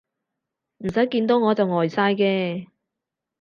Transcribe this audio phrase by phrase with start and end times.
[0.79, 2.65] 唔使見到我就呆晒嘅